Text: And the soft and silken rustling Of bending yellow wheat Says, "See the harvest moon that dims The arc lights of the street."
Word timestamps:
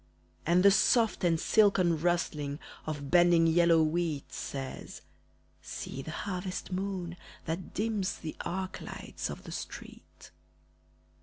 And 0.47 0.63
the 0.63 0.71
soft 0.71 1.23
and 1.23 1.39
silken 1.39 1.99
rustling 2.01 2.57
Of 2.87 3.11
bending 3.11 3.45
yellow 3.45 3.83
wheat 3.83 4.33
Says, 4.33 5.03
"See 5.61 6.01
the 6.01 6.09
harvest 6.09 6.71
moon 6.71 7.17
that 7.45 7.75
dims 7.75 8.17
The 8.17 8.35
arc 8.43 8.81
lights 8.81 9.29
of 9.29 9.43
the 9.43 9.51
street." 9.51 10.31